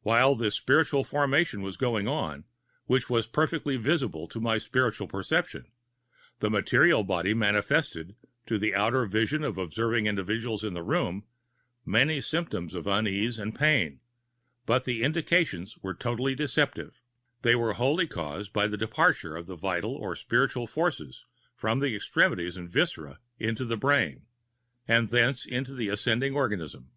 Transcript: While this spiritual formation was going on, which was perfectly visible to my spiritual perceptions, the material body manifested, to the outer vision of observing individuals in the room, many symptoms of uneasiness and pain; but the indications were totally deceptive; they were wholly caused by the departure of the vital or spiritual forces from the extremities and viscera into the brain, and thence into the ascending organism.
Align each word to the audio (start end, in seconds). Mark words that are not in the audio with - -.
While 0.00 0.36
this 0.36 0.54
spiritual 0.54 1.04
formation 1.04 1.60
was 1.60 1.76
going 1.76 2.08
on, 2.08 2.44
which 2.86 3.10
was 3.10 3.26
perfectly 3.26 3.76
visible 3.76 4.26
to 4.28 4.40
my 4.40 4.56
spiritual 4.56 5.06
perceptions, 5.06 5.66
the 6.38 6.48
material 6.48 7.04
body 7.04 7.34
manifested, 7.34 8.16
to 8.46 8.56
the 8.56 8.74
outer 8.74 9.04
vision 9.04 9.44
of 9.44 9.58
observing 9.58 10.06
individuals 10.06 10.64
in 10.64 10.72
the 10.72 10.82
room, 10.82 11.24
many 11.84 12.22
symptoms 12.22 12.74
of 12.74 12.88
uneasiness 12.88 13.38
and 13.38 13.54
pain; 13.54 14.00
but 14.64 14.84
the 14.84 15.02
indications 15.02 15.76
were 15.82 15.92
totally 15.92 16.34
deceptive; 16.34 17.02
they 17.42 17.54
were 17.54 17.74
wholly 17.74 18.06
caused 18.06 18.54
by 18.54 18.66
the 18.66 18.78
departure 18.78 19.36
of 19.36 19.44
the 19.44 19.56
vital 19.56 19.94
or 19.94 20.16
spiritual 20.16 20.66
forces 20.66 21.26
from 21.54 21.80
the 21.80 21.94
extremities 21.94 22.56
and 22.56 22.70
viscera 22.70 23.18
into 23.38 23.66
the 23.66 23.76
brain, 23.76 24.22
and 24.88 25.10
thence 25.10 25.44
into 25.44 25.74
the 25.74 25.90
ascending 25.90 26.34
organism. 26.34 26.92